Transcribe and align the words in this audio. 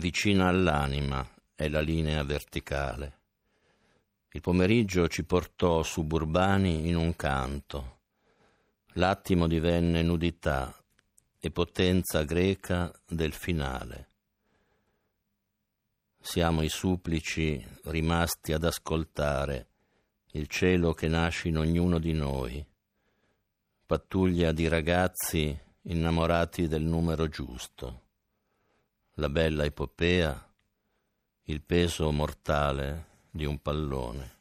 vicina 0.00 0.48
all'anima 0.48 1.24
è 1.54 1.68
la 1.68 1.80
linea 1.80 2.24
verticale. 2.24 3.18
Il 4.32 4.40
pomeriggio 4.40 5.06
ci 5.06 5.24
portò 5.24 5.82
suburbani 5.82 6.88
in 6.88 6.96
un 6.96 7.14
canto. 7.14 7.98
L'attimo 8.94 9.46
divenne 9.46 10.02
nudità 10.02 10.74
e 11.38 11.50
potenza 11.50 12.22
greca 12.22 12.90
del 13.06 13.32
finale. 13.32 14.08
Siamo 16.18 16.62
i 16.62 16.68
supplici 16.68 17.64
rimasti 17.84 18.52
ad 18.52 18.64
ascoltare 18.64 19.68
il 20.32 20.46
cielo 20.46 20.94
che 20.94 21.08
nasce 21.08 21.48
in 21.48 21.58
ognuno 21.58 21.98
di 21.98 22.12
noi, 22.12 22.64
pattuglia 23.84 24.52
di 24.52 24.68
ragazzi 24.68 25.58
innamorati 25.82 26.68
del 26.68 26.82
numero 26.82 27.26
giusto, 27.28 28.02
la 29.14 29.28
bella 29.28 29.64
epopea, 29.64 30.52
il 31.44 31.62
peso 31.62 32.10
mortale 32.10 33.06
di 33.30 33.44
un 33.44 33.60
pallone. 33.60 34.38